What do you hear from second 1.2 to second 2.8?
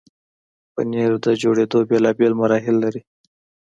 د جوړېدو بیلابیل مراحل